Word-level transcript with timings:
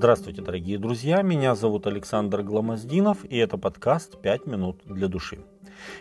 Здравствуйте, 0.00 0.40
дорогие 0.40 0.78
друзья, 0.78 1.20
меня 1.20 1.54
зовут 1.54 1.86
Александр 1.86 2.40
Гламоздинов, 2.40 3.18
и 3.28 3.36
это 3.36 3.58
подкаст 3.58 4.18
«Пять 4.22 4.46
минут 4.46 4.80
для 4.86 5.08
души». 5.08 5.40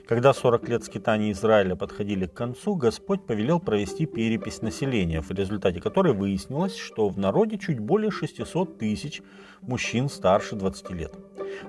Когда 0.07 0.33
40 0.33 0.69
лет 0.69 0.85
скитания 0.85 1.33
Израиля 1.33 1.75
подходили 1.75 2.25
к 2.25 2.33
концу, 2.33 2.75
Господь 2.75 3.25
повелел 3.25 3.59
провести 3.59 4.05
перепись 4.05 4.61
населения, 4.61 5.21
в 5.21 5.29
результате 5.31 5.81
которой 5.81 6.13
выяснилось, 6.13 6.77
что 6.77 7.09
в 7.09 7.19
народе 7.19 7.57
чуть 7.57 7.79
более 7.79 8.09
600 8.09 8.77
тысяч 8.77 9.21
мужчин 9.59 10.07
старше 10.07 10.55
20 10.55 10.91
лет. 10.91 11.13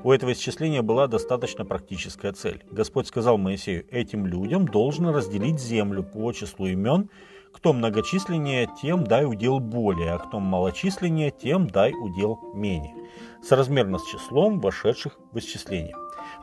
У 0.05 0.13
этого 0.13 0.33
исчисления 0.33 0.83
была 0.83 1.09
достаточно 1.09 1.65
практическая 1.65 2.33
цель. 2.33 2.63
Господь 2.71 3.09
сказал 3.09 3.39
Моисею, 3.39 3.87
этим 3.91 4.25
людям 4.25 4.69
должно 4.69 5.13
разделить 5.13 5.61
землю 5.61 6.05
по 6.05 6.31
числу 6.33 6.67
имен, 6.67 7.11
кто 7.53 7.73
многочисленнее, 7.73 8.69
тем 8.81 9.05
дай 9.05 9.25
удел 9.25 9.61
более, 9.61 10.13
а 10.13 10.19
кто 10.19 10.41
малочисленнее, 10.41 11.31
тем 11.31 11.67
дай 11.67 11.93
удел 11.93 12.39
менее. 12.55 12.95
Соразмерно 13.43 13.99
с 13.99 14.07
числом 14.07 14.61
вошедших 14.61 15.19
в 15.33 15.39
исчисление. 15.39 15.95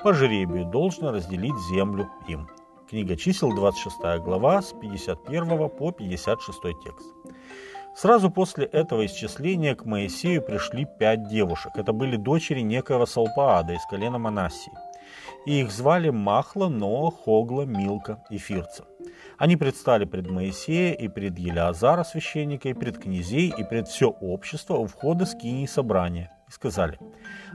По 0.03 0.13
жребию 0.13 0.65
должно 0.65 1.11
разделить 1.11 1.57
землю 1.71 2.09
им. 2.27 2.47
Книга 2.89 3.15
чисел, 3.15 3.53
26 3.53 3.97
глава, 4.23 4.61
с 4.61 4.73
51 4.73 5.69
по 5.69 5.91
56 5.91 6.61
текст. 6.83 7.07
Сразу 7.95 8.29
после 8.29 8.65
этого 8.65 9.05
исчисления 9.07 9.75
к 9.75 9.85
Моисею 9.85 10.43
пришли 10.43 10.85
пять 10.99 11.27
девушек. 11.27 11.71
Это 11.75 11.93
были 11.93 12.15
дочери 12.15 12.61
некоего 12.61 13.07
Салпаада 13.07 13.73
из 13.73 13.83
колена 13.89 14.19
Манассии. 14.19 14.71
И 15.47 15.61
их 15.61 15.71
звали 15.71 16.09
Махла, 16.09 16.67
Ноа, 16.67 17.11
Хогла, 17.11 17.65
Милка 17.65 18.23
и 18.29 18.37
Фирца. 18.37 18.85
Они 19.37 19.55
предстали 19.55 20.05
пред 20.05 20.31
Моисея 20.31 20.93
и 20.93 21.07
пред 21.07 21.37
Елеазара 21.37 22.03
священника, 22.03 22.69
и 22.69 22.73
пред 22.73 22.97
князей, 22.97 23.53
и 23.55 23.63
пред 23.63 23.87
все 23.87 24.09
общество 24.09 24.77
у 24.77 24.87
входа 24.87 25.27
скинии 25.27 25.67
собрания, 25.67 26.31
и 26.47 26.51
сказали, 26.51 26.97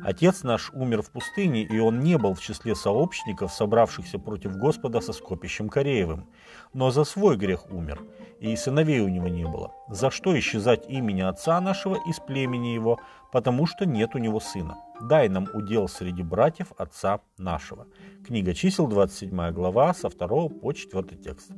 «Отец 0.04 0.44
наш 0.44 0.70
умер 0.72 1.02
в 1.02 1.10
пустыне, 1.10 1.64
и 1.64 1.78
он 1.80 1.98
не 1.98 2.18
был 2.18 2.34
в 2.34 2.40
числе 2.40 2.76
сообщников, 2.76 3.52
собравшихся 3.52 4.20
против 4.20 4.56
Господа 4.56 5.00
со 5.00 5.12
скопищем 5.12 5.68
Кореевым, 5.68 6.28
но 6.72 6.92
за 6.92 7.02
свой 7.02 7.36
грех 7.36 7.68
умер, 7.68 8.00
и 8.38 8.54
сыновей 8.54 9.00
у 9.00 9.08
него 9.08 9.26
не 9.26 9.44
было. 9.44 9.72
За 9.88 10.12
что 10.12 10.38
исчезать 10.38 10.88
имени 10.88 11.22
отца 11.22 11.60
нашего 11.60 11.96
из 12.08 12.20
племени 12.20 12.68
его, 12.68 13.00
потому 13.32 13.66
что 13.66 13.86
нет 13.86 14.14
у 14.14 14.18
него 14.18 14.38
сына? 14.38 14.76
Дай 15.00 15.28
нам 15.28 15.48
удел 15.52 15.88
среди 15.88 16.22
братьев 16.22 16.68
отца 16.78 17.22
нашего». 17.38 17.88
Книга 18.24 18.54
чисел, 18.54 18.86
27 18.86 19.50
глава, 19.50 19.92
со 19.94 20.08
2 20.10 20.48
по 20.48 20.72
4 20.72 21.16
текст. 21.16 21.50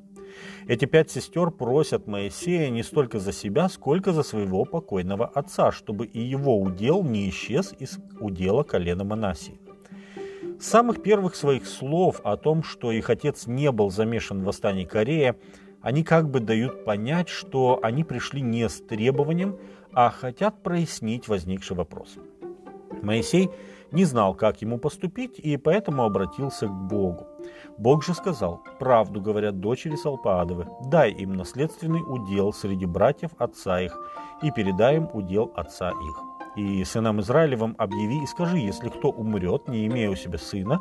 Эти 0.67 0.85
пять 0.85 1.11
сестер 1.11 1.51
просят 1.51 2.07
Моисея 2.07 2.71
не 2.71 2.83
столько 2.83 3.19
за 3.19 3.33
себя, 3.33 3.69
сколько 3.69 4.13
за 4.13 4.23
своего 4.23 4.65
покойного 4.65 5.27
отца, 5.27 5.73
чтобы 5.73 6.07
и 6.07 6.21
его 6.21 6.61
удел 6.61 7.03
не 7.03 7.29
исчез 7.29 7.75
из 7.79 7.99
удела 8.21 8.63
колена 8.63 9.05
Манасии. 9.05 9.59
С 10.59 10.67
самых 10.67 11.03
первых 11.03 11.35
своих 11.35 11.67
слов 11.67 12.21
о 12.25 12.37
том, 12.37 12.63
что 12.63 12.93
их 12.93 13.11
отец 13.11 13.47
не 13.47 13.71
был 13.71 13.91
замешан 13.91 14.43
в 14.43 14.45
восстании 14.45 14.85
Корея, 14.85 15.37
они 15.83 16.03
как 16.03 16.31
бы 16.31 16.41
дают 16.41 16.85
понять, 16.85 17.29
что 17.29 17.79
они 17.83 18.05
пришли 18.05 18.41
не 18.41 18.69
с 18.69 18.81
требованием, 18.81 19.59
а 19.93 20.09
хотят 20.11 20.63
прояснить 20.63 21.29
возникший 21.29 21.77
вопрос. 21.77 22.17
Моисей 23.03 23.51
не 23.95 24.05
знал, 24.05 24.35
как 24.35 24.61
ему 24.61 24.79
поступить, 24.79 25.39
и 25.39 25.57
поэтому 25.57 26.05
обратился 26.05 26.67
к 26.67 26.73
Богу. 26.73 27.27
Бог 27.79 28.05
же 28.05 28.13
сказал, 28.15 28.61
правду 28.79 29.21
говорят 29.21 29.61
дочери 29.61 29.97
Салпаадовы, 29.97 30.67
дай 30.91 31.13
им 31.13 31.35
наследственный 31.35 32.03
удел 32.07 32.53
среди 32.53 32.87
братьев 32.87 33.31
отца 33.39 33.81
их, 33.81 33.97
и 34.43 34.51
передай 34.51 34.97
им 34.97 35.09
удел 35.13 35.53
отца 35.55 35.91
их. 35.91 36.23
И 36.57 36.85
сынам 36.85 37.21
Израилевым 37.21 37.75
объяви 37.79 38.23
и 38.23 38.27
скажи, 38.27 38.59
если 38.59 38.89
кто 38.89 39.11
умрет, 39.11 39.69
не 39.69 39.87
имея 39.87 40.11
у 40.11 40.17
себя 40.17 40.39
сына, 40.39 40.81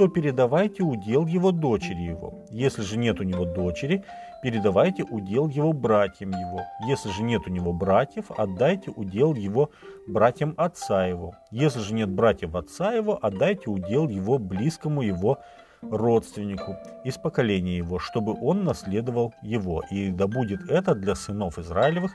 то 0.00 0.08
передавайте 0.08 0.82
удел 0.82 1.26
его 1.26 1.52
дочери 1.52 2.00
его. 2.00 2.32
Если 2.48 2.80
же 2.80 2.96
нет 2.96 3.20
у 3.20 3.22
него 3.22 3.44
дочери, 3.44 4.02
передавайте 4.42 5.02
удел 5.02 5.46
его 5.46 5.74
братьям 5.74 6.30
его. 6.30 6.62
Если 6.88 7.10
же 7.10 7.22
нет 7.22 7.42
у 7.46 7.50
него 7.50 7.74
братьев, 7.74 8.30
отдайте 8.30 8.90
удел 8.96 9.34
его 9.34 9.68
братьям 10.06 10.54
отца 10.56 11.04
его. 11.04 11.34
Если 11.50 11.80
же 11.80 11.92
нет 11.92 12.08
братьев 12.08 12.54
отца 12.54 12.94
его, 12.94 13.18
отдайте 13.20 13.68
удел 13.68 14.08
его 14.08 14.38
близкому 14.38 15.02
его 15.02 15.38
родственнику 15.82 16.78
из 17.04 17.18
поколения 17.18 17.76
его, 17.76 17.98
чтобы 17.98 18.34
он 18.40 18.64
наследовал 18.64 19.34
его. 19.42 19.82
И 19.90 20.08
да 20.08 20.26
будет 20.26 20.62
это 20.70 20.94
для 20.94 21.14
сынов 21.14 21.58
Израилевых 21.58 22.12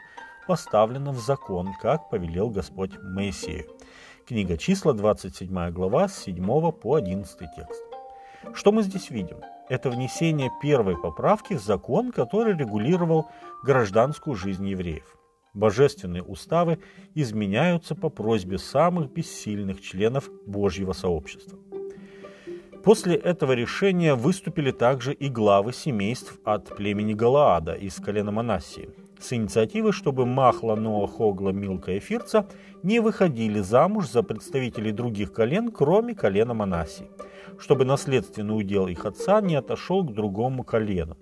поставлено 0.47 1.11
в 1.11 1.19
закон, 1.19 1.69
как 1.79 2.09
повелел 2.09 2.49
Господь 2.49 2.97
Моисею. 3.03 3.65
Книга 4.27 4.57
числа, 4.57 4.93
27 4.93 5.69
глава, 5.69 6.07
с 6.07 6.23
7 6.23 6.71
по 6.71 6.95
11 6.95 7.37
текст. 7.55 7.83
Что 8.55 8.71
мы 8.71 8.81
здесь 8.81 9.11
видим? 9.11 9.37
Это 9.69 9.91
внесение 9.91 10.49
первой 10.63 10.99
поправки 10.99 11.53
в 11.53 11.61
закон, 11.61 12.11
который 12.11 12.57
регулировал 12.57 13.27
гражданскую 13.63 14.35
жизнь 14.35 14.67
евреев. 14.67 15.15
Божественные 15.53 16.23
уставы 16.23 16.79
изменяются 17.13 17.93
по 17.93 18.09
просьбе 18.09 18.57
самых 18.57 19.13
бессильных 19.13 19.79
членов 19.79 20.27
Божьего 20.47 20.93
сообщества. 20.93 21.59
После 22.83 23.17
этого 23.17 23.51
решения 23.51 24.15
выступили 24.15 24.71
также 24.71 25.13
и 25.13 25.29
главы 25.29 25.71
семейств 25.71 26.39
от 26.43 26.75
племени 26.75 27.13
Галаада 27.13 27.73
из 27.73 27.93
колена 27.97 28.31
Манассии 28.31 28.89
с 29.25 29.33
инициативой, 29.33 29.91
чтобы 29.91 30.25
Махла, 30.25 30.75
Ноа, 30.75 31.07
Хогла, 31.07 31.51
Милка 31.51 31.93
и 31.93 31.99
Фирца 31.99 32.47
не 32.83 32.99
выходили 32.99 33.59
замуж 33.59 34.09
за 34.09 34.23
представителей 34.23 34.91
других 34.91 35.33
колен, 35.33 35.71
кроме 35.71 36.15
колена 36.15 36.53
Манассии, 36.53 37.09
чтобы 37.59 37.85
наследственный 37.85 38.57
удел 38.57 38.87
их 38.87 39.05
отца 39.05 39.41
не 39.41 39.55
отошел 39.55 40.03
к 40.03 40.13
другому 40.13 40.63
колену. 40.63 41.17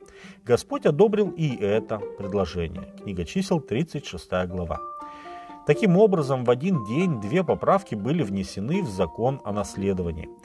Господь 0.46 0.86
одобрил 0.86 1.30
и 1.30 1.56
это 1.56 2.00
предложение. 2.18 2.94
Книга 3.02 3.26
чисел, 3.26 3.60
36 3.60 4.30
глава. 4.48 4.80
Таким 5.66 5.98
образом, 5.98 6.44
в 6.44 6.50
один 6.50 6.84
день 6.86 7.22
две 7.22 7.44
поправки 7.44 7.96
были 7.96 8.22
внесены 8.22 8.84
в 8.84 8.90
закон 8.90 9.40
о 9.46 9.54
наследовании– 9.54 10.30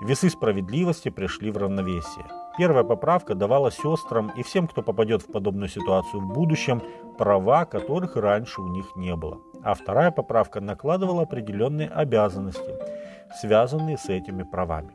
Весы 0.00 0.30
справедливости 0.30 1.08
пришли 1.08 1.50
в 1.50 1.56
равновесие. 1.56 2.24
Первая 2.58 2.82
поправка 2.82 3.36
давала 3.36 3.70
сестрам 3.70 4.32
и 4.36 4.42
всем, 4.42 4.66
кто 4.66 4.82
попадет 4.82 5.22
в 5.22 5.30
подобную 5.30 5.68
ситуацию 5.68 6.20
в 6.20 6.32
будущем, 6.32 6.82
права, 7.16 7.64
которых 7.64 8.16
раньше 8.16 8.60
у 8.60 8.66
них 8.66 8.96
не 8.96 9.14
было. 9.14 9.38
А 9.62 9.74
вторая 9.74 10.10
поправка 10.10 10.60
накладывала 10.60 11.22
определенные 11.22 11.88
обязанности, 11.88 12.74
связанные 13.40 13.96
с 13.96 14.08
этими 14.08 14.42
правами. 14.42 14.90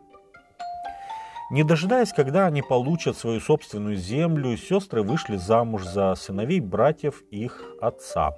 Не 1.51 1.63
дожидаясь, 1.63 2.11
когда 2.11 2.47
они 2.47 2.61
получат 2.61 3.17
свою 3.17 3.39
собственную 3.39 3.95
землю, 3.95 4.57
сестры 4.57 5.01
вышли 5.01 5.37
замуж 5.37 5.83
за 5.83 6.15
сыновей 6.15 6.59
братьев 6.59 7.21
их 7.31 7.61
отца, 7.79 8.35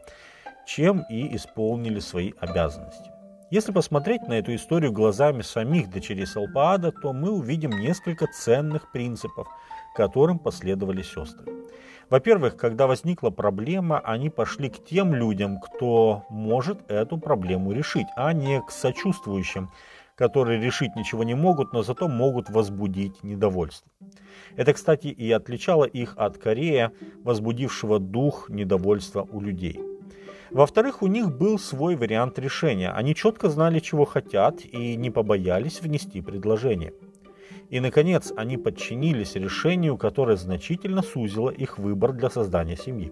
чем 0.67 1.03
и 1.09 1.35
исполнили 1.35 1.99
свои 1.99 2.33
обязанности. 2.39 3.14
Если 3.51 3.71
посмотреть 3.71 4.27
на 4.27 4.33
эту 4.33 4.55
историю 4.55 4.91
глазами 4.91 5.43
самих 5.43 5.91
дочерей 5.91 6.25
Салпаада, 6.25 6.91
то 6.91 7.13
мы 7.13 7.29
увидим 7.29 7.69
несколько 7.69 8.25
ценных 8.25 8.91
принципов, 8.91 9.47
которым 9.95 10.39
последовали 10.39 11.03
сестры. 11.03 11.45
Во-первых, 12.09 12.57
когда 12.57 12.87
возникла 12.87 13.29
проблема, 13.29 13.99
они 13.99 14.31
пошли 14.31 14.69
к 14.69 14.83
тем 14.83 15.13
людям, 15.13 15.59
кто 15.59 16.23
может 16.29 16.89
эту 16.89 17.19
проблему 17.19 17.71
решить, 17.71 18.07
а 18.15 18.33
не 18.33 18.61
к 18.61 18.71
сочувствующим, 18.71 19.69
которые 20.15 20.59
решить 20.59 20.95
ничего 20.95 21.23
не 21.23 21.35
могут, 21.35 21.71
но 21.71 21.83
зато 21.83 22.07
могут 22.07 22.49
возбудить 22.49 23.23
недовольство. 23.23 23.91
Это, 24.55 24.73
кстати, 24.73 25.07
и 25.07 25.31
отличало 25.31 25.85
их 25.85 26.15
от 26.17 26.39
Корея, 26.39 26.91
возбудившего 27.23 27.99
дух 27.99 28.49
недовольства 28.49 29.21
у 29.21 29.39
людей– 29.39 29.79
во-вторых, 30.55 31.01
у 31.01 31.07
них 31.07 31.37
был 31.37 31.59
свой 31.59 31.97
вариант 31.97 32.39
решения. 32.39 32.89
Они 32.89 33.13
четко 33.13 33.49
знали, 33.49 33.79
чего 33.79 34.05
хотят 34.05 34.63
и 34.63 34.95
не 34.95 35.09
побоялись 35.09 35.81
внести 35.81 36.21
предложение. 36.21 36.93
И, 37.69 37.81
наконец, 37.81 38.31
они 38.37 38.55
подчинились 38.55 39.35
решению, 39.35 39.97
которое 39.97 40.37
значительно 40.37 41.01
сузило 41.01 41.49
их 41.49 41.77
выбор 41.77 42.13
для 42.13 42.29
создания 42.29 42.77
семьи. 42.77 43.11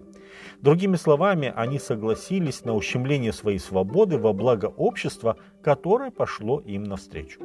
Другими 0.62 0.96
словами, 0.96 1.52
они 1.54 1.78
согласились 1.78 2.64
на 2.64 2.74
ущемление 2.74 3.34
своей 3.34 3.58
свободы 3.58 4.16
во 4.16 4.32
благо 4.32 4.72
общества, 4.78 5.36
которое 5.62 6.10
пошло 6.10 6.60
им 6.60 6.84
навстречу. 6.84 7.40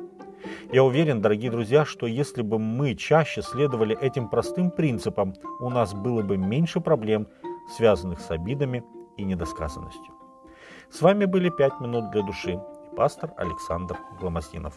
Я 0.71 0.85
уверен, 0.85 1.21
дорогие 1.21 1.51
друзья, 1.51 1.83
что 1.83 2.07
если 2.07 2.41
бы 2.41 2.57
мы 2.57 2.95
чаще 2.95 3.41
следовали 3.41 3.99
этим 3.99 4.29
простым 4.29 4.71
принципам, 4.71 5.33
у 5.59 5.69
нас 5.69 5.93
было 5.93 6.21
бы 6.21 6.37
меньше 6.37 6.79
проблем, 6.79 7.27
связанных 7.75 8.21
с 8.21 8.31
обидами 8.31 8.81
и 9.19 9.23
недосказанностью. 9.25 10.13
С 10.89 11.01
вами 11.01 11.25
были 11.25 11.49
«Пять 11.49 11.79
минут 11.79 12.11
для 12.11 12.23
души» 12.23 12.53
и 12.53 12.95
пастор 12.95 13.31
Александр 13.37 13.97
Гломоздинов. 14.19 14.73